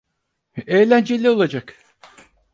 [0.67, 1.77] Eğlenceli olacak.